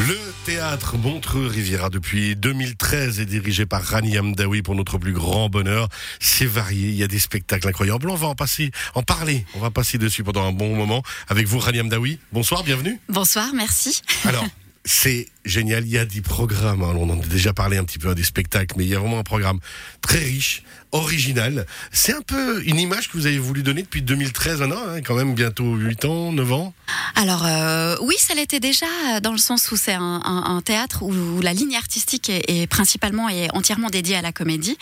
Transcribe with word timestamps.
Le 0.00 0.18
théâtre 0.44 0.96
Montreux-Riviera 0.98 1.88
depuis 1.90 2.34
2013 2.34 3.20
est 3.20 3.26
dirigé 3.26 3.66
par 3.66 3.82
Rani 3.82 4.18
Amdawi 4.18 4.62
pour 4.62 4.74
notre 4.74 4.98
plus 4.98 5.12
grand 5.12 5.48
bonheur. 5.48 5.88
C'est 6.18 6.46
varié, 6.46 6.88
il 6.88 6.94
y 6.96 7.02
a 7.04 7.08
des 7.08 7.18
spectacles 7.20 7.68
incroyables. 7.68 8.10
On 8.10 8.14
va 8.16 8.26
en 8.26 8.34
passer, 8.34 8.70
en 8.94 9.02
parler. 9.02 9.46
On 9.54 9.60
va 9.60 9.70
passer 9.70 9.98
dessus 9.98 10.24
pendant 10.24 10.44
un 10.46 10.52
bon 10.52 10.74
moment 10.74 11.02
avec 11.28 11.46
vous, 11.46 11.58
Rani 11.58 11.80
Amdawi. 11.80 12.18
Bonsoir, 12.32 12.64
bienvenue. 12.64 12.98
Bonsoir, 13.08 13.50
merci. 13.54 14.00
Alors, 14.24 14.44
c'est 14.84 15.28
génial. 15.44 15.84
Il 15.86 15.92
y 15.92 15.98
a 15.98 16.04
des 16.04 16.20
programmes. 16.22 16.82
hein. 16.82 16.94
On 16.96 17.08
en 17.10 17.20
a 17.20 17.26
déjà 17.26 17.52
parlé 17.52 17.76
un 17.76 17.84
petit 17.84 18.00
peu 18.00 18.12
des 18.16 18.24
spectacles, 18.24 18.74
mais 18.76 18.84
il 18.84 18.90
y 18.90 18.96
a 18.96 18.98
vraiment 18.98 19.20
un 19.20 19.24
programme 19.24 19.60
très 20.00 20.18
riche, 20.18 20.64
original. 20.92 21.66
C'est 21.90 22.14
un 22.14 22.20
peu 22.20 22.62
une 22.64 22.78
image 22.78 23.08
que 23.08 23.16
vous 23.16 23.26
avez 23.26 23.38
voulu 23.38 23.62
donner 23.62 23.82
depuis 23.82 24.02
2013 24.02 24.60
maintenant, 24.60 24.76
hein, 24.88 25.00
quand 25.02 25.14
même 25.14 25.34
bientôt 25.34 25.74
8 25.74 26.04
ans, 26.04 26.32
9 26.32 26.52
ans. 26.52 26.74
Alors 27.14 27.44
euh, 27.46 27.96
oui, 28.02 28.14
ça 28.18 28.34
l'était 28.34 28.60
déjà 28.60 28.86
euh, 28.86 29.20
dans 29.20 29.32
le 29.32 29.38
sens 29.38 29.70
où 29.72 29.76
c'est 29.76 29.94
un, 29.94 30.62
théâtre 30.64 31.02
où, 31.02 31.40
la 31.40 31.52
ligne 31.52 31.76
artistique 31.76 32.30
est, 32.30 32.66
principalement 32.66 33.28
et 33.28 33.48
entièrement 33.52 33.88
dédiée 33.88 34.16
à 34.16 34.22
la 34.22 34.32
comédie. 34.32 34.76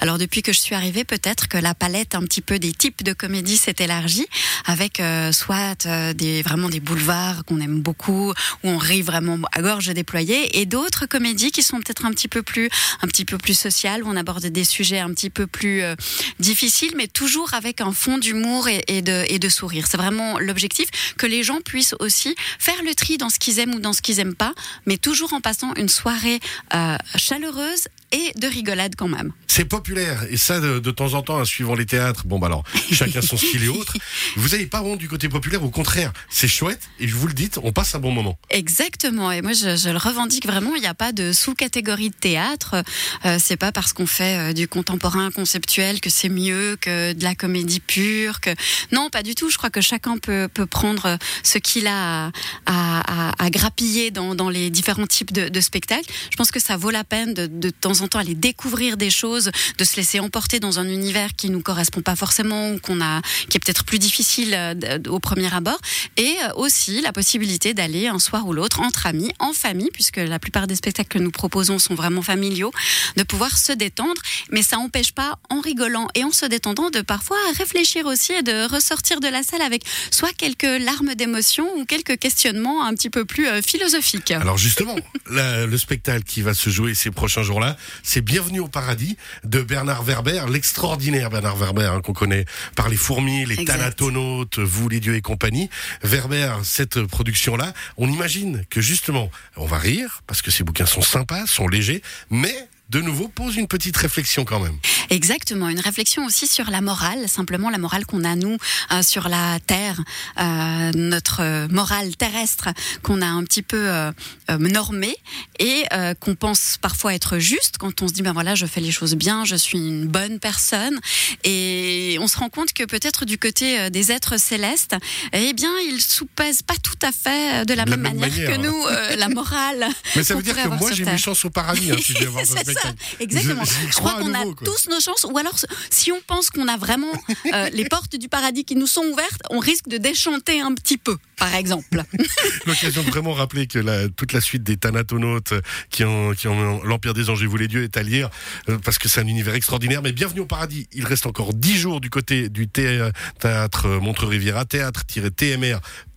Alors 0.00 0.18
depuis 0.18 0.42
que 0.42 0.52
je 0.52 0.60
suis 0.60 0.74
arrivée, 0.74 1.04
peut-être 1.04 1.48
que 1.48 1.58
la 1.58 1.74
palette 1.74 2.14
un 2.14 2.22
petit 2.22 2.40
peu 2.40 2.58
des 2.58 2.72
types 2.72 3.02
de 3.02 3.12
comédie 3.12 3.56
s'est 3.56 3.76
élargie 3.78 4.26
avec 4.66 5.00
euh, 5.00 5.32
soit 5.32 5.86
des 6.14 6.42
vraiment 6.42 6.68
des 6.68 6.80
boulevards 6.80 7.44
qu'on 7.44 7.60
aime 7.60 7.80
beaucoup 7.80 8.30
où 8.30 8.68
on 8.68 8.78
rit 8.78 9.02
vraiment 9.02 9.38
à 9.52 9.62
gorge 9.62 9.88
déployée 9.88 10.60
et 10.60 10.66
d'autres 10.66 11.06
comédies 11.06 11.50
qui 11.50 11.62
sont 11.62 11.78
peut-être 11.78 12.06
un 12.06 12.10
petit 12.10 12.28
peu 12.28 12.42
plus 12.42 12.70
un 13.02 13.08
petit 13.08 13.24
peu 13.24 13.36
plus 13.36 13.58
sociales 13.58 14.04
où 14.04 14.08
on 14.08 14.16
aborde 14.16 14.46
des 14.46 14.64
sujets 14.64 15.00
un 15.00 15.10
petit 15.10 15.30
peu 15.30 15.46
plus 15.46 15.55
euh, 15.64 15.94
difficiles 16.38 16.92
mais 16.96 17.08
toujours 17.08 17.54
avec 17.54 17.80
un 17.80 17.92
fond 17.92 18.18
d'humour 18.18 18.68
et, 18.68 18.84
et 18.88 19.02
de 19.02 19.24
et 19.28 19.38
de 19.38 19.48
sourire. 19.48 19.86
C'est 19.88 19.96
vraiment 19.96 20.38
l'objectif 20.38 20.88
que 21.16 21.26
les 21.26 21.42
gens 21.42 21.60
puissent 21.60 21.94
aussi 22.00 22.34
faire 22.58 22.82
le 22.84 22.94
tri 22.94 23.18
dans 23.18 23.28
ce 23.28 23.38
qu'ils 23.38 23.58
aiment 23.58 23.74
ou 23.74 23.80
dans 23.80 23.92
ce 23.92 24.02
qu'ils 24.02 24.20
aiment 24.20 24.34
pas, 24.34 24.52
mais 24.86 24.96
toujours 24.96 25.32
en 25.32 25.40
passant 25.40 25.74
une 25.74 25.88
soirée 25.88 26.40
euh, 26.74 26.96
chaleureuse 27.16 27.88
et 28.12 28.32
de 28.38 28.46
rigolade 28.46 28.94
quand 28.96 29.08
même. 29.08 29.32
C'est 29.48 29.64
populaire 29.64 30.24
et 30.30 30.36
ça 30.36 30.60
de, 30.60 30.78
de 30.78 30.90
temps 30.90 31.14
en 31.14 31.22
temps, 31.22 31.38
hein, 31.38 31.44
suivant 31.44 31.74
les 31.74 31.86
théâtres. 31.86 32.26
Bon 32.26 32.38
bah 32.38 32.46
alors, 32.46 32.64
chacun 32.92 33.22
son 33.22 33.36
style 33.36 33.64
et 33.64 33.68
autres. 33.68 33.96
Vous 34.36 34.50
n'avez 34.50 34.66
pas 34.66 34.82
honte 34.82 34.98
du 34.98 35.08
côté 35.08 35.28
populaire, 35.28 35.62
au 35.64 35.70
contraire, 35.70 36.12
c'est 36.28 36.48
chouette 36.48 36.82
et 37.00 37.08
je 37.08 37.14
vous 37.14 37.26
le 37.26 37.32
dites, 37.32 37.58
on 37.62 37.72
passe 37.72 37.94
un 37.94 37.98
bon 37.98 38.12
moment. 38.12 38.38
Exactement. 38.50 39.32
Et 39.32 39.42
moi, 39.42 39.52
je, 39.52 39.76
je 39.76 39.88
le 39.88 39.96
revendique 39.96 40.46
vraiment. 40.46 40.74
Il 40.74 40.80
n'y 40.80 40.86
a 40.86 40.94
pas 40.94 41.12
de 41.12 41.32
sous-catégorie 41.32 42.10
de 42.10 42.14
théâtre. 42.14 42.82
Euh, 43.24 43.38
c'est 43.42 43.56
pas 43.56 43.72
parce 43.72 43.92
qu'on 43.92 44.06
fait 44.06 44.50
euh, 44.50 44.52
du 44.52 44.68
contemporain 44.68 45.30
conceptuel 45.46 46.00
que 46.00 46.10
c'est 46.10 46.28
mieux 46.28 46.76
que 46.80 47.12
de 47.12 47.22
la 47.22 47.36
comédie 47.36 47.78
pure. 47.78 48.40
Que 48.40 48.50
non, 48.90 49.10
pas 49.10 49.22
du 49.22 49.36
tout. 49.36 49.48
Je 49.48 49.56
crois 49.56 49.70
que 49.70 49.80
chacun 49.80 50.18
peut, 50.18 50.48
peut 50.52 50.66
prendre 50.66 51.18
ce 51.44 51.58
qu'il 51.58 51.86
a 51.86 52.32
à, 52.66 53.50
grappiller 53.50 54.10
dans, 54.10 54.34
dans 54.34 54.50
les 54.50 54.70
différents 54.70 55.06
types 55.06 55.32
de, 55.32 55.60
spectacles. 55.60 56.10
Je 56.32 56.36
pense 56.36 56.50
que 56.50 56.58
ça 56.58 56.76
vaut 56.76 56.90
la 56.90 57.04
peine 57.04 57.32
de, 57.32 57.46
de 57.46 57.70
temps 57.70 58.00
en 58.00 58.08
temps 58.08 58.18
aller 58.18 58.34
découvrir 58.34 58.96
des 58.96 59.08
choses, 59.10 59.52
de 59.78 59.84
se 59.84 59.96
laisser 59.96 60.18
emporter 60.18 60.58
dans 60.58 60.80
un 60.80 60.88
univers 60.88 61.36
qui 61.36 61.48
nous 61.48 61.62
correspond 61.62 62.02
pas 62.02 62.16
forcément 62.16 62.70
ou 62.72 62.80
qu'on 62.80 63.00
a, 63.00 63.22
qui 63.48 63.56
est 63.56 63.60
peut-être 63.60 63.84
plus 63.84 64.00
difficile 64.00 64.52
euh, 64.52 64.74
d- 64.74 65.08
au 65.08 65.20
premier 65.20 65.54
abord. 65.54 65.78
Et 66.16 66.34
euh, 66.42 66.54
aussi 66.56 67.00
la 67.02 67.12
possibilité 67.12 67.72
d'aller 67.72 68.08
un 68.08 68.18
soir 68.18 68.46
ou 68.48 68.52
l'autre 68.52 68.80
entre 68.80 69.06
amis, 69.06 69.30
en 69.38 69.52
famille, 69.52 69.90
puisque 69.92 70.16
la 70.16 70.40
plupart 70.40 70.66
des 70.66 70.74
spectacles 70.74 71.18
que 71.18 71.22
nous 71.22 71.30
proposons 71.30 71.78
sont 71.78 71.94
vraiment 71.94 72.22
familiaux, 72.22 72.72
de 73.16 73.22
pouvoir 73.22 73.56
se 73.56 73.72
détendre. 73.72 74.20
Mais 74.50 74.62
ça 74.62 74.76
n'empêche 74.76 75.12
pas, 75.12 75.35
en 75.50 75.60
rigolant 75.60 76.08
et 76.14 76.24
en 76.24 76.32
se 76.32 76.46
détendant, 76.46 76.90
de 76.90 77.00
parfois 77.00 77.36
réfléchir 77.56 78.06
aussi 78.06 78.32
et 78.32 78.42
de 78.42 78.68
ressortir 78.70 79.20
de 79.20 79.28
la 79.28 79.42
salle 79.42 79.62
avec 79.62 79.82
soit 80.10 80.32
quelques 80.32 80.62
larmes 80.64 81.14
d'émotion 81.14 81.68
ou 81.76 81.84
quelques 81.84 82.18
questionnements 82.18 82.84
un 82.84 82.94
petit 82.94 83.10
peu 83.10 83.24
plus 83.24 83.46
euh, 83.46 83.62
philosophiques. 83.62 84.30
Alors 84.32 84.58
justement, 84.58 84.96
la- 85.30 85.66
le 85.66 85.78
spectacle 85.78 86.24
qui 86.24 86.42
va 86.42 86.54
se 86.54 86.70
jouer 86.70 86.94
ces 86.94 87.10
prochains 87.10 87.42
jours-là, 87.42 87.76
c'est 88.02 88.20
Bienvenue 88.22 88.60
au 88.60 88.68
paradis 88.68 89.16
de 89.44 89.60
Bernard 89.62 90.02
Werber, 90.02 90.42
l'extraordinaire 90.50 91.30
Bernard 91.30 91.56
Werber 91.56 91.90
hein, 91.94 92.00
qu'on 92.00 92.12
connaît 92.12 92.44
par 92.74 92.88
les 92.88 92.96
fourmis, 92.96 93.44
les 93.46 93.64
thanatonautes, 93.64 94.58
vous 94.58 94.88
les 94.88 95.00
dieux 95.00 95.14
et 95.16 95.22
compagnie. 95.22 95.70
Werber, 96.02 96.52
cette 96.64 97.02
production-là, 97.04 97.72
on 97.96 98.08
imagine 98.10 98.64
que 98.70 98.80
justement, 98.80 99.30
on 99.56 99.66
va 99.66 99.78
rire 99.78 100.22
parce 100.26 100.42
que 100.42 100.50
ces 100.50 100.64
bouquins 100.64 100.86
sont 100.86 101.02
sympas, 101.02 101.46
sont 101.46 101.68
légers, 101.68 102.02
mais 102.30 102.54
de 102.90 103.00
nouveau 103.00 103.28
pose 103.28 103.56
une 103.56 103.66
petite 103.66 103.96
réflexion 103.96 104.44
quand 104.44 104.60
même. 104.60 104.78
Exactement, 105.10 105.68
une 105.68 105.80
réflexion 105.80 106.24
aussi 106.24 106.46
sur 106.46 106.70
la 106.70 106.80
morale, 106.80 107.28
simplement 107.28 107.70
la 107.70 107.78
morale 107.78 108.06
qu'on 108.06 108.24
a 108.24 108.36
nous 108.36 108.56
euh, 108.92 109.02
sur 109.02 109.28
la 109.28 109.58
terre, 109.66 110.00
euh, 110.38 110.92
notre 110.94 111.66
morale 111.68 112.14
terrestre 112.16 112.68
qu'on 113.02 113.22
a 113.22 113.26
un 113.26 113.42
petit 113.44 113.62
peu 113.62 113.88
euh, 113.88 114.12
normée 114.58 115.16
et 115.58 115.84
qu'on 116.20 116.34
pense 116.34 116.78
parfois 116.80 117.14
être 117.14 117.38
juste 117.38 117.78
quand 117.78 118.02
on 118.02 118.08
se 118.08 118.12
dit 118.12 118.22
ben 118.22 118.32
voilà 118.32 118.54
je 118.54 118.66
fais 118.66 118.80
les 118.80 118.90
choses 118.90 119.14
bien, 119.14 119.44
je 119.44 119.56
suis 119.56 119.78
une 119.78 120.06
bonne 120.06 120.38
personne 120.38 120.98
et 121.44 122.18
on 122.20 122.28
se 122.28 122.38
rend 122.38 122.48
compte 122.48 122.72
que 122.72 122.84
peut-être 122.84 123.24
du 123.24 123.38
côté 123.38 123.90
des 123.90 124.12
êtres 124.12 124.38
célestes, 124.38 124.96
eh 125.32 125.52
bien 125.52 125.70
ils 125.88 126.00
soupèsent 126.00 126.62
pas 126.62 126.76
tout 126.82 126.98
à 127.02 127.12
fait 127.12 127.64
de 127.64 127.74
la, 127.74 127.84
De 127.84 127.90
la 127.90 127.96
même, 127.96 128.00
manière, 128.18 128.30
manière. 128.30 128.50
que 128.50 128.60
nous 128.60 129.18
la 129.18 129.28
morale. 129.28 129.86
Mais 130.16 130.22
ça 130.22 130.34
veut 130.34 130.42
dire 130.42 130.56
que 130.56 130.68
moi 130.68 130.92
j'ai 130.92 131.04
mes 131.04 131.18
chances 131.18 131.44
au 131.44 131.50
paradis 131.50 131.90
hein, 131.90 131.96
si 132.00 132.12
je 132.12 132.18
vais 132.18 132.26
voir 132.26 132.44
ce 132.44 132.75
Ça, 132.82 132.92
exactement. 133.20 133.64
Je- 133.64 133.94
crois 133.96 134.14
qu'on 134.14 134.34
a 134.34 134.42
quoi. 134.42 134.54
tous 134.64 134.88
nos 134.88 135.00
chances, 135.00 135.24
ou 135.24 135.36
alors 135.38 135.56
si 135.90 136.12
on 136.12 136.20
pense 136.26 136.50
qu'on 136.50 136.68
a 136.68 136.76
vraiment 136.76 137.12
euh, 137.52 137.68
les 137.72 137.84
portes 137.86 138.16
du 138.16 138.28
paradis 138.28 138.64
qui 138.64 138.76
nous 138.76 138.86
sont 138.86 139.02
ouvertes, 139.02 139.42
on 139.50 139.58
risque 139.58 139.88
de 139.88 139.96
déchanter 139.98 140.60
un 140.60 140.74
petit 140.74 140.98
peu, 140.98 141.16
par 141.36 141.54
exemple. 141.54 142.02
L'occasion 142.66 143.02
de 143.02 143.10
vraiment 143.10 143.32
rappeler 143.32 143.66
que 143.66 143.78
la, 143.78 144.08
toute 144.08 144.32
la 144.32 144.40
suite 144.40 144.62
des 144.62 144.76
Thanatonautes 144.76 145.52
euh, 145.52 145.60
qui 145.90 146.04
ont, 146.04 146.32
qui 146.34 146.48
ont 146.48 146.82
l'Empire 146.84 147.14
des 147.14 147.30
Anges 147.30 147.42
et 147.42 147.46
vous 147.46 147.56
les 147.56 147.68
dieux 147.68 147.84
est 147.84 147.96
à 147.96 148.02
lire 148.02 148.30
euh, 148.68 148.78
parce 148.78 148.98
que 148.98 149.08
c'est 149.08 149.20
un 149.20 149.26
univers 149.26 149.54
extraordinaire. 149.54 150.02
Mais 150.02 150.12
bienvenue 150.12 150.40
au 150.40 150.46
paradis. 150.46 150.88
Il 150.92 151.04
reste 151.04 151.26
encore 151.26 151.54
10 151.54 151.76
jours 151.76 152.00
du 152.00 152.10
côté 152.10 152.48
du 152.48 152.68
thé- 152.68 153.10
théâtre 153.40 153.88
Montreux-Riviera, 153.88 154.64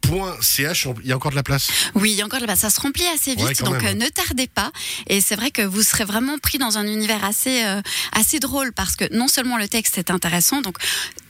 théâtre-tmr.ch. 0.01 0.87
Il 1.03 1.07
y 1.09 1.11
a 1.11 1.15
encore 1.15 1.31
de 1.31 1.35
la 1.35 1.43
place. 1.43 1.67
Oui, 1.95 2.11
il 2.11 2.17
y 2.17 2.21
a 2.21 2.25
encore 2.25 2.39
là 2.39 2.55
ça 2.55 2.69
se 2.69 2.79
remplit 2.81 3.05
assez 3.13 3.35
vite, 3.35 3.45
Ouais, 3.45 3.53
donc 3.65 3.81
même. 3.83 4.01
euh, 4.01 4.05
ne 4.05 4.09
tardez 4.09 4.47
pas. 4.47 4.71
Et 5.07 5.21
c'est 5.21 5.35
vrai 5.35 5.51
que 5.51 5.61
vous 5.61 5.83
serez 5.83 6.03
vraiment 6.05 6.37
pris 6.39 6.57
dans 6.57 6.77
un 6.77 6.85
univers 6.87 7.23
assez 7.23 7.63
euh, 7.65 7.81
assez 8.13 8.39
drôle 8.39 8.73
parce 8.73 8.95
que 8.95 9.05
non 9.15 9.27
seulement 9.27 9.57
le 9.57 9.67
texte 9.67 9.97
est 9.97 10.09
intéressant, 10.11 10.61
donc 10.61 10.77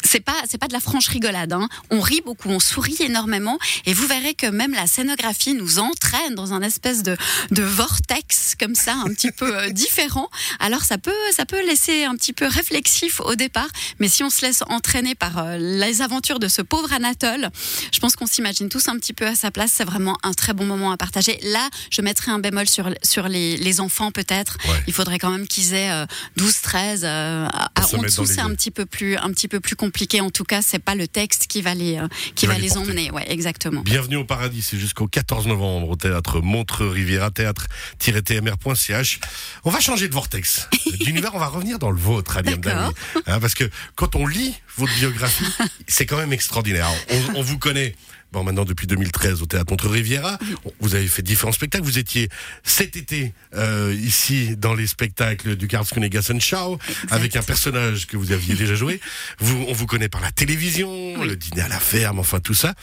c'est 0.04 0.22
pas 0.22 0.36
c'est 0.50 0.58
pas 0.58 0.68
de 0.68 0.74
la 0.74 0.80
franche 0.80 1.08
rigolade. 1.08 1.52
Hein. 1.54 1.68
On 1.90 2.00
rit 2.00 2.22
beaucoup, 2.26 2.50
on 2.50 2.60
sourit 2.60 2.98
énormément, 3.02 3.60
et 3.86 3.94
vous 3.94 4.08
verrez 4.08 4.34
que 4.34 4.48
même 4.48 4.74
la 4.74 4.88
scénographie 4.88 5.54
nous 5.54 5.80
entraîne 5.80 6.36
dans 6.36 6.54
un 6.54 6.62
espèce 6.62 7.04
de 7.04 7.18
de 7.52 7.64
vortex 7.64 8.56
comme 8.60 8.76
ça, 8.76 8.94
un 8.94 9.14
petit 9.14 9.32
peu 9.32 9.58
euh, 9.58 9.70
différent. 9.72 10.30
Alors 10.60 10.84
ça 10.84 10.98
peut 10.98 11.12
ça 11.36 11.46
peut 11.46 11.64
laisser 11.66 12.06
un 12.06 12.16
petit 12.16 12.34
peu 12.34 12.46
réflexif 12.48 13.20
au 13.20 13.36
départ, 13.36 13.68
mais 14.00 14.08
si 14.08 14.24
on 14.24 14.30
se 14.30 14.42
laisse 14.46 14.64
entraîner 14.70 15.16
par 15.16 15.38
euh, 15.40 15.58
les 15.58 16.02
aventures 16.02 16.40
de 16.40 16.48
ce 16.48 16.62
pauvre 16.62 16.94
Anatole, 16.94 17.50
je 17.92 18.00
pense 18.00 18.16
qu'on 18.16 18.28
s'imagine 18.28 18.59
tous 18.68 18.90
un 18.90 18.98
petit 18.98 19.14
peu 19.14 19.26
à 19.28 19.36
sa 19.36 19.52
place. 19.52 19.72
C'est 19.74 19.86
vraiment 19.86 20.18
un 20.24 20.34
très 20.34 20.54
bon 20.54 20.66
moment 20.66 20.92
à 20.92 20.98
partager. 20.98 21.40
Là, 21.44 21.70
je 21.92 22.02
mettrai 22.02 22.32
un 22.32 22.40
bémol 22.40 22.68
sur, 22.68 22.90
sur 23.04 23.30
les, 23.30 23.56
les 23.56 23.80
enfants 23.80 24.12
peut-être. 24.12 24.58
Ouais. 24.68 24.84
Il 24.88 24.94
faudrait 24.94 25.20
quand 25.20 25.30
même 25.30 25.48
qu'ils 25.48 25.74
aient 25.74 25.92
euh, 25.92 26.06
12, 26.36 26.62
13. 26.62 27.02
euh, 27.06 27.48
à- 27.48 27.70
en 27.94 28.02
dessous, 28.02 28.26
c'est 28.26 28.42
un 28.42 28.54
petit 28.56 28.72
peu 28.72 28.86
plus 28.86 29.16
un 29.18 29.32
petit 29.32 29.48
peu 29.48 29.60
plus 29.60 29.76
compliqué. 29.76 30.20
En 30.22 30.30
tout 30.32 30.44
cas, 30.44 30.62
c'est 30.62 30.80
pas 30.80 30.96
le 30.96 31.08
texte 31.08 31.48
qui 31.48 31.62
va 31.62 31.74
les 31.76 31.98
euh, 31.98 32.08
qui, 32.36 32.46
va 32.48 32.54
va, 32.54 32.60
les 32.60 32.78
emmener. 32.78 33.12
Ouais, 33.12 33.32
exactement. 33.32 33.82
Bienvenue 33.82 34.18
au 34.18 34.26
paradis. 34.26 34.62
C'est 34.62 34.78
jusqu'au 34.80 35.08
14 35.08 35.48
novembre 35.48 35.90
au 35.90 35.96
théâtre 35.96 36.42
Montreux-Riviera, 36.42 37.32
théâtre-tmr.ch. 37.32 39.20
On 39.64 39.70
va 39.72 39.80
changer 39.80 40.08
de 40.08 40.14
vortex. 40.14 40.68
D'univers, 41.00 41.32
on 41.36 41.40
va 41.40 41.48
revenir 41.48 41.80
dans 41.80 41.92
le 41.92 41.98
vôtre, 42.00 42.38
Ali 42.38 42.56
D'accord. 42.58 42.88
Amdawi. 42.90 43.24
Hein, 43.28 43.40
parce 43.40 43.54
que 43.54 43.70
quand 43.96 44.16
on 44.16 44.26
lit 44.28 44.54
votre 44.78 44.94
biographie, 44.96 45.46
c'est 45.88 46.06
quand 46.06 46.18
même 46.18 46.34
extraordinaire. 46.34 46.90
On, 47.10 47.36
on 47.40 47.42
vous 47.42 47.58
connaît. 47.58 47.96
Bon, 48.32 48.44
maintenant 48.44 48.64
depuis 48.66 48.86
2013 48.86 49.42
au 49.42 49.48
théâtre 49.48 49.72
Montreux-Riviera, 49.72 50.38
vous 50.82 50.94
avez 50.94 51.08
fait 51.08 51.24
différents 51.24 51.52
spectacles. 51.52 51.84
Vous 51.84 51.98
étiez 51.98 52.30
cet 52.64 52.96
été 52.96 53.34
euh, 53.56 53.96
ici 54.00 54.56
dans 54.56 54.76
les 54.76 54.86
spectacles 54.86 55.56
du 55.56 55.68
Karlsruhe 55.68 56.10
Show 56.40 56.78
avec 57.10 57.36
un 57.36 57.42
personnage 57.42 58.06
que 58.06 58.18
vous 58.18 58.32
aviez 58.32 58.54
déjà 58.54 58.76
joué. 58.76 59.00
Vous, 59.40 59.66
on 59.68 59.74
vous 59.74 59.88
connaît 59.88 60.10
par 60.10 60.22
la 60.22 60.32
télévision, 60.32 61.24
le 61.24 61.36
dîner 61.36 61.62
à 61.62 61.68
la 61.70 61.80
ferme, 61.80 62.20
enfin 62.20 62.40
tout 62.40 62.54
ça. 62.54 62.76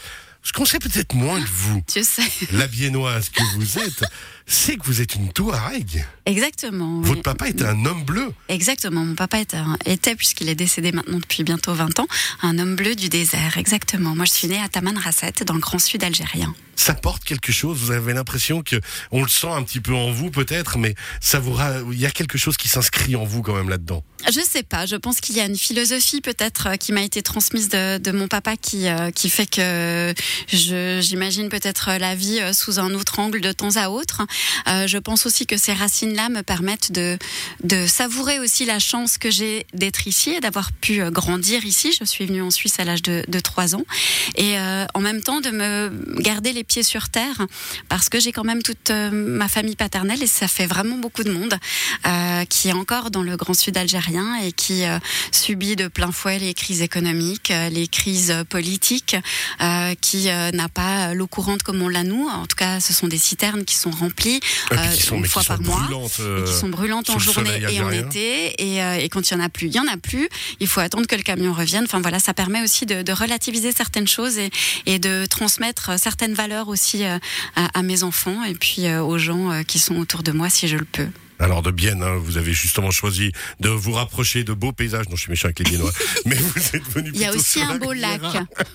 Ce 0.42 0.52
qu'on 0.52 0.64
sait 0.64 0.78
peut-être 0.78 1.14
moins 1.14 1.40
de 1.40 1.46
vous, 1.46 1.82
Je 1.92 2.02
sais. 2.02 2.22
la 2.52 2.66
biennoise 2.68 3.30
que 3.30 3.42
vous 3.56 3.78
êtes, 3.78 4.04
c'est 4.46 4.76
que 4.76 4.86
vous 4.86 5.00
êtes 5.00 5.16
une 5.16 5.32
Touareg. 5.32 6.06
Exactement. 6.24 7.00
Votre 7.00 7.16
oui. 7.16 7.22
papa 7.22 7.48
était 7.48 7.64
un 7.64 7.84
homme 7.84 8.04
bleu. 8.04 8.32
Exactement. 8.48 9.04
Mon 9.04 9.14
papa 9.14 9.38
était, 9.84 10.14
puisqu'il 10.14 10.48
est 10.48 10.54
décédé 10.54 10.92
maintenant 10.92 11.18
depuis 11.18 11.42
bientôt 11.42 11.74
20 11.74 11.98
ans, 12.00 12.06
un 12.42 12.58
homme 12.58 12.76
bleu 12.76 12.94
du 12.94 13.08
désert. 13.08 13.58
Exactement. 13.58 14.14
Moi, 14.14 14.24
je 14.24 14.32
suis 14.32 14.48
née 14.48 14.60
à 14.60 14.68
Tamanrasset, 14.68 15.32
dans 15.44 15.54
le 15.54 15.60
grand 15.60 15.80
sud 15.80 16.04
algérien. 16.04 16.54
Ça 16.76 16.94
porte 16.94 17.24
quelque 17.24 17.52
chose. 17.52 17.78
Vous 17.78 17.90
avez 17.90 18.12
l'impression 18.12 18.62
que 18.62 18.76
on 19.10 19.22
le 19.22 19.28
sent 19.28 19.48
un 19.48 19.62
petit 19.62 19.80
peu 19.80 19.94
en 19.94 20.10
vous, 20.12 20.30
peut-être, 20.30 20.78
mais 20.78 20.94
ça 21.20 21.38
vous, 21.40 21.56
il 21.90 21.98
y 21.98 22.06
a 22.06 22.10
quelque 22.10 22.38
chose 22.38 22.56
qui 22.56 22.68
s'inscrit 22.68 23.16
en 23.16 23.24
vous 23.24 23.42
quand 23.42 23.54
même 23.54 23.68
là-dedans. 23.68 24.04
Je 24.30 24.40
sais 24.40 24.62
pas. 24.62 24.86
Je 24.86 24.96
pense 24.96 25.20
qu'il 25.20 25.36
y 25.36 25.40
a 25.40 25.44
une 25.44 25.56
philosophie 25.56 26.20
peut-être 26.20 26.68
euh, 26.68 26.76
qui 26.76 26.92
m'a 26.92 27.02
été 27.02 27.22
transmise 27.22 27.68
de, 27.68 27.98
de 27.98 28.10
mon 28.10 28.28
papa 28.28 28.56
qui 28.56 28.88
euh, 28.88 29.10
qui 29.10 29.30
fait 29.30 29.46
que 29.46 30.14
j'imagine 30.48 31.48
peut-être 31.48 31.92
la 31.98 32.14
vie 32.14 32.40
euh, 32.40 32.52
sous 32.52 32.78
un 32.78 32.92
autre 32.94 33.18
angle 33.20 33.40
de 33.40 33.52
temps 33.52 33.76
à 33.76 33.88
autre. 33.88 34.22
Euh, 34.68 34.86
je 34.86 34.98
pense 34.98 35.26
aussi 35.26 35.46
que 35.46 35.56
ces 35.56 35.72
racines-là 35.72 36.28
me 36.28 36.42
permettent 36.42 36.92
de 36.92 37.18
savourer 37.86 38.38
aussi 38.40 38.64
la 38.64 38.78
chance 38.78 39.18
que 39.18 39.30
j'ai 39.30 39.66
d'être 39.74 40.06
ici 40.06 40.30
et 40.30 40.40
d'avoir 40.40 40.72
pu 40.72 41.00
euh, 41.00 41.10
grandir 41.10 41.64
ici. 41.64 41.94
Je 41.98 42.04
suis 42.04 42.26
venue 42.26 42.42
en 42.42 42.50
Suisse 42.50 42.78
à 42.78 42.84
l'âge 42.84 43.02
de, 43.02 43.24
de 43.28 43.40
3 43.40 43.74
ans 43.74 43.84
et 44.36 44.58
euh, 44.58 44.86
en 44.94 45.00
même 45.00 45.22
temps 45.22 45.40
de 45.40 45.50
me 45.50 46.20
garder 46.20 46.52
les 46.52 46.64
pieds 46.64 46.82
sur 46.82 47.08
terre 47.08 47.46
parce 47.88 48.08
que 48.08 48.20
j'ai 48.20 48.32
quand 48.32 48.44
même 48.44 48.62
toute 48.62 48.90
ma 48.90 49.48
famille 49.48 49.76
paternelle 49.76 50.22
et 50.22 50.26
ça 50.26 50.48
fait 50.48 50.66
vraiment 50.66 50.96
beaucoup 50.96 51.24
de 51.24 51.32
monde 51.32 51.56
qui 52.48 52.68
est 52.68 52.72
encore 52.72 53.10
dans 53.10 53.22
le 53.22 53.36
grand 53.36 53.54
sud 53.54 53.76
algérien 53.76 54.36
et 54.42 54.52
qui 54.52 54.84
subit 55.32 55.76
de 55.76 55.88
plein 55.88 56.12
fouet 56.12 56.38
les 56.38 56.54
crises 56.54 56.82
économiques, 56.82 57.52
les 57.70 57.88
crises 57.88 58.34
politiques, 58.48 59.16
qui 60.00 60.26
n'a 60.26 60.68
pas 60.68 61.14
l'eau 61.14 61.26
courante 61.26 61.62
comme 61.62 61.82
on 61.82 61.88
l'a 61.88 62.04
nous. 62.04 62.28
En 62.28 62.46
tout 62.46 62.56
cas, 62.56 62.80
ce 62.80 62.92
sont 62.92 63.08
des 63.08 63.18
citernes 63.18 63.64
qui 63.64 63.74
sont 63.74 63.90
remplies 63.90 64.25
Puis 64.26 64.40
euh, 64.72 64.90
sont, 64.92 65.16
une 65.18 65.26
fois 65.26 65.44
par 65.44 65.60
mois. 65.60 65.88
euh, 66.20 66.44
qui 66.44 66.52
sont 66.52 66.68
brûlantes 66.68 67.10
en 67.10 67.18
journée 67.18 67.62
et 67.70 67.80
en 67.80 67.90
été 67.90 68.54
et, 68.60 68.82
euh, 68.82 68.96
et 68.96 69.08
quand 69.08 69.30
il 69.30 69.34
y 69.34 69.36
en 69.36 69.40
a 69.40 69.48
plus, 69.48 69.68
il 69.68 69.74
y 69.74 69.78
en 69.78 69.86
a 69.86 69.96
plus. 69.96 70.28
Il 70.58 70.66
faut 70.66 70.80
attendre 70.80 71.06
que 71.06 71.14
le 71.14 71.22
camion 71.22 71.52
revienne. 71.52 71.84
Enfin 71.84 72.00
voilà, 72.00 72.18
ça 72.18 72.34
permet 72.34 72.62
aussi 72.62 72.86
de, 72.86 73.02
de 73.02 73.12
relativiser 73.12 73.70
certaines 73.72 74.08
choses 74.08 74.38
et, 74.38 74.50
et 74.86 74.98
de 74.98 75.26
transmettre 75.26 75.98
certaines 75.98 76.34
valeurs 76.34 76.68
aussi 76.68 77.04
à, 77.04 77.20
à 77.54 77.82
mes 77.82 78.02
enfants 78.02 78.42
et 78.44 78.54
puis 78.54 78.92
aux 78.96 79.18
gens 79.18 79.62
qui 79.64 79.78
sont 79.78 79.96
autour 79.96 80.22
de 80.22 80.32
moi 80.32 80.50
si 80.50 80.66
je 80.66 80.76
le 80.76 80.84
peux. 80.84 81.06
Alors 81.38 81.62
de 81.62 81.70
Bienne, 81.70 82.02
hein, 82.02 82.16
vous 82.18 82.38
avez 82.38 82.52
justement 82.54 82.90
choisi 82.90 83.30
de 83.60 83.68
vous 83.68 83.92
rapprocher 83.92 84.42
de 84.42 84.54
beaux 84.54 84.72
paysages. 84.72 85.08
Non, 85.10 85.16
je 85.16 85.20
suis 85.22 85.30
méchant 85.30 85.46
avec 85.48 85.58
les 85.58 85.66
Biennois, 85.66 85.92
mais 86.24 86.34
vous 86.34 86.60
êtes 86.74 86.88
venu. 86.90 87.10
Il 87.14 87.20
y 87.20 87.26
a 87.26 87.32
aussi 87.34 87.60
un 87.60 87.76
beau 87.76 87.92
lac. 87.92 88.22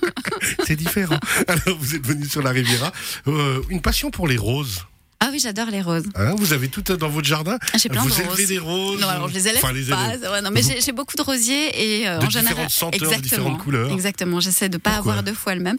C'est 0.65 0.75
différent. 0.75 1.19
Alors 1.47 1.77
vous 1.79 1.95
êtes 1.95 2.05
venu 2.05 2.25
sur 2.27 2.41
la 2.43 2.51
Riviera. 2.51 2.91
Euh, 3.27 3.61
une 3.69 3.81
passion 3.81 4.11
pour 4.11 4.27
les 4.27 4.37
roses. 4.37 4.85
Ah 5.23 5.29
oui, 5.31 5.39
j'adore 5.39 5.67
les 5.67 5.81
roses. 5.83 6.03
Hein, 6.15 6.33
vous 6.35 6.51
avez 6.51 6.67
tout 6.67 6.81
dans 6.81 7.07
votre 7.07 7.27
jardin? 7.27 7.59
J'ai 7.77 7.89
plein 7.89 8.01
vous 8.01 8.09
de 8.09 8.27
roses. 8.27 8.47
des 8.47 8.57
roses. 8.57 8.99
Non, 8.99 9.07
alors 9.07 9.29
je 9.29 9.35
les 9.35 9.47
élève 9.47 9.61
Enfin, 9.63 9.71
les 9.71 9.83
pas. 9.83 10.07
élève. 10.15 10.29
Ouais, 10.31 10.41
non, 10.41 10.49
mais 10.51 10.61
j'ai- 10.63 10.91
beaucoup 10.91 11.15
de 11.15 11.21
rosiers 11.21 11.99
et 12.01 12.07
euh, 12.07 12.17
De 12.17 12.25
en 12.25 12.29
général, 12.31 12.65
différentes 12.67 12.93
de 12.93 12.97
exactement, 13.05 13.21
différentes 13.21 13.57
couleurs. 13.59 13.91
Exactement. 13.93 14.39
J'essaie 14.39 14.67
de 14.67 14.77
pas 14.77 14.89
Pourquoi 14.95 15.11
avoir 15.13 15.23
deux 15.23 15.35
fois 15.35 15.53
le 15.53 15.61
même. 15.61 15.77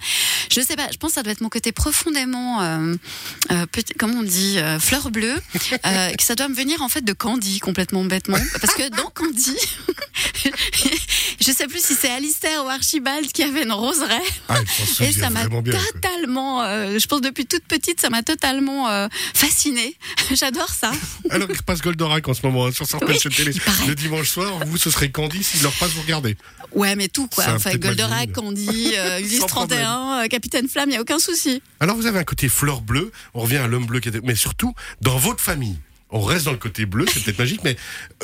Je 0.51 0.61
sais 0.61 0.77
pas. 0.77 0.87
Je 0.93 0.97
pense 0.97 1.11
que 1.11 1.15
ça 1.17 1.23
doit 1.25 1.33
être 1.33 1.41
mon 1.41 1.49
côté 1.49 1.73
profondément, 1.73 2.63
euh, 2.63 2.95
euh, 3.51 3.67
petit, 3.67 3.93
comment 3.99 4.21
on 4.21 4.23
dit, 4.23 4.59
euh, 4.59 4.79
fleur 4.79 5.11
bleue, 5.11 5.35
que 5.83 6.23
ça 6.23 6.35
doit 6.37 6.49
me 6.49 6.55
venir 6.55 6.81
en 6.81 6.89
fait 6.89 7.03
de 7.05 7.13
Candy 7.13 7.59
complètement 7.59 8.05
bêtement, 8.05 8.39
parce 8.61 8.75
que 8.75 8.89
dans 8.91 9.11
Candy, 9.13 9.57
je 11.43 11.51
sais 11.53 11.67
plus 11.67 11.85
si 11.85 11.95
c'est 11.95 12.11
Alistair 12.11 12.65
ou 12.65 12.69
Archibald 12.69 13.27
qui 13.33 13.43
avait 13.43 13.65
une 13.65 13.73
roseraie. 13.73 14.23
Ah, 14.49 14.59
il 15.01 15.07
Et 15.07 15.13
ça 15.13 15.31
m'a 15.31 15.45
totalement, 15.45 16.63
euh, 16.63 16.99
je 16.99 17.07
pense 17.07 17.21
depuis 17.21 17.47
toute 17.47 17.65
petite, 17.65 18.01
ça 18.01 18.11
m'a 18.11 18.23
totalement 18.23 18.89
euh, 18.89 19.09
fascinée. 19.35 19.97
J'adore 20.33 20.69
ça. 20.69 20.93
Alors 21.31 21.49
qu'il 21.49 21.57
repasse 21.57 21.81
Goldorak 21.83 22.29
en 22.29 22.35
ce 22.35 22.47
moment 22.47 22.67
hein, 22.67 22.73
sur 22.73 22.87
certaines 22.87 23.09
Oui, 23.11 23.19
chaînes 23.21 23.33
télé. 23.33 23.53
il. 23.53 23.89
Le 23.89 23.95
dimanche 23.95 24.29
soir, 24.31 24.65
vous, 24.67 24.77
ce 24.77 24.91
serait 24.91 25.11
Candy 25.11 25.43
s'il 25.43 25.63
leur 25.63 25.73
passe, 25.73 25.91
vous 25.91 26.03
regardez. 26.03 26.37
Ouais, 26.73 26.97
mais 26.97 27.09
tout 27.09 27.27
quoi. 27.29 27.45
Enfin, 27.49 27.75
Goldorak. 27.75 28.33
Candy, 28.33 28.95
euh, 28.97 29.19
Ulysse 29.19 29.41
Sans 29.41 29.47
problème. 29.47 29.81
31, 29.81 30.25
euh, 30.25 30.29
Capitaine 30.29 30.69
Flamme, 30.69 30.91
il 30.91 30.95
y 30.95 30.97
a 30.97 31.01
aucun 31.01 31.19
souci. 31.19 31.63
Alors 31.81 31.97
vous 31.97 32.07
avez 32.07 32.19
un 32.19 32.25
côté 32.25 32.49
fleur 32.49 32.81
bleue, 32.81 33.11
on 33.35 33.41
revient 33.41 33.57
à 33.59 33.67
l'homme 33.67 33.87
bleu 33.87 34.01
qui 34.01 34.09
était, 34.09 34.21
mais 34.23 34.35
surtout 34.37 34.75
dans 35.01 35.19
votre 35.19 35.41
famille. 35.41 35.77
On 36.13 36.21
reste 36.21 36.45
dans 36.45 36.53
le 36.53 36.59
côté 36.59 36.85
bleu, 36.87 37.07
c'est 37.13 37.23
peut-être 37.25 37.39
magique, 37.39 37.61
mais 37.65 37.77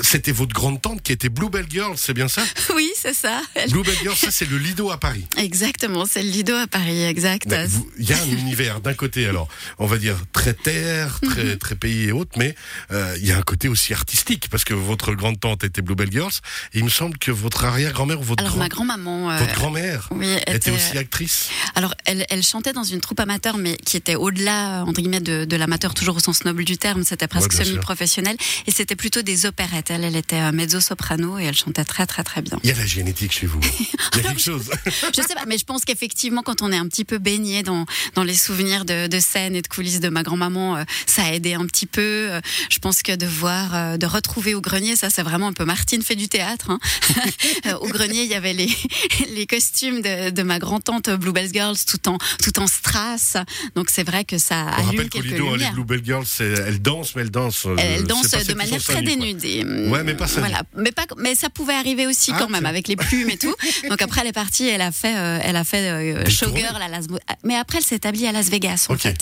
c'était 0.03 0.33
votre 0.33 0.53
grande 0.55 0.81
tante 0.81 1.03
qui 1.03 1.13
était 1.13 1.29
Bluebell 1.29 1.67
Girl, 1.71 1.95
c'est 1.97 2.15
bien 2.15 2.29
ça? 2.29 2.43
Oui, 2.75 2.91
c'est 2.97 3.15
ça. 3.15 3.41
Elle- 3.55 3.71
Bluebell 3.71 3.97
Girl, 4.03 4.15
ça 4.17 4.31
c'est 4.31 4.49
le 4.49 4.59
Lido 4.59 4.91
à 4.91 4.99
Paris. 4.99 5.25
Exactement, 5.37 6.05
c'est 6.05 6.23
le 6.23 6.29
Lido 6.31 6.55
à 6.55 6.67
Paris, 6.67 7.03
exact. 7.05 7.55
Il 7.99 8.09
y 8.09 8.13
a 8.13 8.19
un 8.23 8.27
univers 8.27 8.81
d'un 8.81 8.95
côté, 8.95 9.27
alors 9.27 9.49
on 9.79 9.87
va 9.87 9.97
dire 9.99 10.17
très 10.33 10.53
terre, 10.55 11.19
très 11.23 11.45
Mhm. 11.45 11.57
très 11.59 11.75
pays 11.77 12.05
et 12.09 12.13
autres, 12.13 12.33
mais 12.37 12.55
euh, 12.93 13.17
il 13.21 13.27
y 13.27 13.33
a 13.33 13.39
un 13.39 13.43
côté 13.43 13.69
aussi 13.69 13.93
artistique 13.95 14.49
parce 14.51 14.65
que 14.65 14.75
votre 14.75 15.15
grande 15.15 15.41
tante 15.41 15.65
était 15.65 15.83
Bluebell 15.83 16.11
Girls. 16.13 16.33
Et 16.75 16.79
il 16.79 16.85
me 16.85 16.91
semble 16.91 17.17
que 17.19 17.31
votre 17.31 17.65
arrière-grand-mère 17.65 18.21
ou 18.21 18.25
votre 18.25 18.43
Alors 18.43 18.53
grand- 18.55 18.63
ma 18.63 18.69
grand-maman, 18.69 19.31
euh, 19.31 19.39
votre 19.39 19.55
grand-mère 19.55 20.09
oui, 20.13 20.27
était, 20.47 20.57
était, 20.57 20.71
aussi 20.71 20.99
actrice? 20.99 21.49
alors 21.75 21.95
elle, 22.05 22.27
elle 22.31 22.43
chantait 22.43 22.73
dans 22.73 22.83
une 22.85 23.01
troupe 23.01 23.21
amateur, 23.21 23.57
mais 23.57 23.77
qui 23.77 23.97
était 23.97 24.15
au-delà 24.17 24.85
entre 24.87 25.01
guillemets 25.01 25.21
de, 25.21 25.45
de 25.45 25.57
l'amateur, 25.57 25.95
toujours 25.95 26.17
au 26.17 26.21
sens 26.21 26.45
noble 26.45 26.65
du 26.65 26.77
terme. 26.77 27.03
C'était 27.05 27.27
presque 27.29 27.53
Ouais, 27.53 27.65
bien 27.65 27.78
sûr. 27.79 27.89
semi-professionnel, 27.89 28.37
et 28.67 28.71
c'était 28.71 28.97
plutôt 28.97 29.23
des 29.23 29.47
opérettes. 29.47 29.91
Elle, 29.91 30.05
elle 30.05 30.17
était 30.17 30.41
euh, 30.41 30.53
mezzo-soprano 30.53 31.39
et 31.39 31.45
elle 31.45 31.57
chantait 31.57 31.85
très 31.85 32.07
très 32.07 32.25
très 32.25 32.43
bien. 32.43 32.59
Il 32.63 32.71
y 32.71 32.73
a 32.73 32.77
la 32.77 32.87
génétique 32.87 33.33
chez 33.33 33.47
vous. 33.47 33.61
Il 34.15 34.23
y 34.23 34.27
a 34.27 34.29
quelque 34.29 34.41
chose. 34.41 34.71
Je 34.87 35.23
sais 35.23 35.35
pas, 35.35 35.45
mais 35.47 35.59
je 35.59 35.65
pense 35.65 35.85
qu'effectivement, 35.85 36.43
quand 36.43 36.63
on 36.63 36.73
est 36.73 36.77
un 36.77 36.87
petit 36.89 37.05
peu 37.05 37.19
baigné 37.19 37.63
dans, 37.63 37.87
dans 38.15 38.25
les 38.25 38.35
souvenirs 38.35 38.85
de, 38.85 39.07
de 39.07 39.21
scènes 39.21 39.55
et 39.57 39.63
de 39.63 39.69
coulisses 39.69 40.01
de 40.01 40.09
ma 40.09 40.23
grand-maman, 40.23 40.77
euh, 40.79 40.85
ça 41.07 41.25
a 41.25 41.33
aidé 41.33 41.55
un 41.55 41.67
petit 41.67 41.87
peu. 41.87 42.01
Euh, 42.31 42.41
je 42.71 42.79
pense 42.79 43.03
que 43.03 43.15
de 43.15 43.27
voir, 43.27 43.99
de 43.99 44.07
retrouver 44.07 44.55
au 44.55 44.61
grenier, 44.61 44.97
ça 44.97 45.11
c'est 45.11 45.23
vraiment 45.23 45.49
un 45.49 45.53
peu 45.53 45.65
Martine 45.65 46.03
fait 46.03 46.17
du 46.17 46.29
théâtre. 46.29 46.71
hein. 46.71 46.79
Au 47.81 47.89
grenier, 47.89 48.23
il 48.23 48.29
y 48.31 48.35
avait 48.35 48.53
les, 48.53 48.71
les 49.35 49.47
costumes 49.47 50.01
de, 50.01 50.31
de 50.31 50.43
ma 50.43 50.59
grand-tante 50.59 51.11
Bluebell 51.11 51.51
Girls 51.53 51.77
tout 51.87 52.09
en, 52.09 52.19
tout 52.43 52.59
en 52.61 52.67
strass. 52.67 53.37
Donc 53.75 53.89
c'est 53.91 54.05
vrai 54.05 54.25
que 54.25 54.39
ça 54.39 54.65
On 54.65 54.69
allume 54.69 54.87
rappelle 54.87 55.11
qu'au 55.11 55.19
quelques 55.21 55.33
Lido, 55.33 55.49
hein, 55.53 55.57
les. 55.59 55.71
Bluebell 55.71 56.05
Girls, 56.05 56.27
elles 56.41 56.81
dansent, 56.81 57.15
mais 57.17 57.23
elles 57.23 57.31
euh, 57.71 57.77
Elle 57.79 58.05
danse 58.05 58.31
de 58.31 58.55
manière 58.55 58.83
très 58.83 59.03
dénudée. 59.03 59.65
Ouais, 59.89 60.05
mais 60.05 60.15
pas 60.15 60.27
seins 60.27 60.41
Voilà, 60.41 60.63
mais 60.77 60.93
pas, 60.93 61.07
mais 61.17 61.35
ça 61.35 61.51
pouvait 61.51 61.75
arriver 61.75 62.07
aussi 62.07 62.31
Ah, 62.35 62.39
quand 62.39 62.49
même 62.49 62.67
avec 62.67 62.89
les 62.89 62.97
plumes 62.97 63.31
et 63.31 63.39
tout. 63.39 63.55
Donc 63.89 64.03
après 64.03 64.23
elle 64.23 64.29
est 64.29 64.33
partie, 64.33 64.69
elle 64.69 64.81
a 64.81 64.93
fait, 64.93 65.17
euh, 65.17 65.39
elle 65.43 65.57
a 65.57 65.65
fait 65.65 65.91
euh, 65.91 66.29
showgirl 66.29 66.77
à 66.81 66.89
Las, 66.89 67.07
mais 67.45 67.57
après 67.57 67.79
elle 67.79 67.85
s'est 67.85 67.97
établie 67.97 68.27
à 68.27 68.33
Las 68.33 68.49
Vegas 68.49 68.87
en 68.89 68.97
fait. 68.97 69.19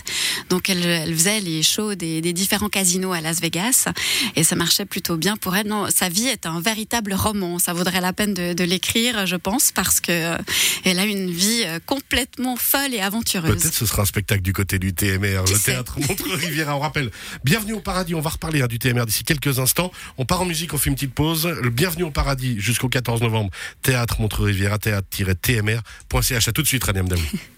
Donc 0.50 0.68
elle, 0.70 0.84
elle 0.84 1.14
faisait 1.14 1.40
les 1.40 1.62
shows 1.62 1.94
des, 1.94 2.20
des 2.20 2.32
différents 2.32 2.68
casinos 2.68 3.12
à 3.12 3.20
Las 3.20 3.40
Vegas 3.40 3.86
et 4.34 4.44
ça 4.44 4.56
marchait 4.56 4.84
plutôt 4.84 5.16
bien 5.16 5.36
pour 5.36 5.56
elle. 5.56 5.66
Non, 5.66 5.86
sa 5.94 6.08
vie 6.08 6.26
est 6.26 6.46
un 6.46 6.60
véritable 6.60 7.14
roman. 7.14 7.58
Ça 7.58 7.72
vaudrait 7.72 8.00
la 8.00 8.12
peine 8.12 8.34
de, 8.34 8.52
de 8.52 8.64
l'écrire, 8.64 9.26
je 9.26 9.36
pense, 9.36 9.72
parce 9.72 10.00
que 10.00 10.12
euh, 10.12 10.36
elle 10.84 10.98
a 10.98 11.04
une 11.04 11.30
vie 11.30 11.62
euh, 11.66 11.78
complètement 11.84 12.56
folle 12.56 12.94
et 12.94 13.00
aventureuse. 13.00 13.56
Peut-être 13.56 13.74
ce 13.74 13.86
sera 13.86 14.02
un 14.02 14.06
spectacle 14.06 14.42
du 14.42 14.52
côté 14.52 14.78
du 14.78 14.94
TMR, 14.94 15.44
le 15.50 15.58
théâtre 15.58 15.98
Montreux-Riviera. 16.00 16.76
On 16.76 16.80
rappelle, 16.80 17.10
bienvenue 17.44 17.74
au 17.74 17.80
paradis. 17.80 18.14
On 18.14 18.20
va 18.20 18.30
reparler 18.36 18.62
hein, 18.62 18.66
du 18.66 18.78
TMR 18.78 19.06
d'ici 19.06 19.24
quelques 19.24 19.58
instants. 19.58 19.90
On 20.18 20.24
part 20.24 20.42
en 20.42 20.44
musique, 20.44 20.72
on 20.74 20.78
fait 20.78 20.90
une 20.90 20.94
petite 20.94 21.14
pause. 21.14 21.46
Le 21.46 21.70
bienvenue 21.70 22.04
au 22.04 22.10
paradis 22.10 22.60
jusqu'au 22.60 22.88
14 22.88 23.22
novembre. 23.22 23.50
Théâtre 23.82 24.20
Montreux-Riviera, 24.20 24.78
théâtre-tmr.ch. 24.78 26.48
À 26.48 26.52
tout 26.52 26.62
de 26.62 26.66
suite, 26.66 26.84
Rania 26.84 27.02
Mdamou. 27.02 27.22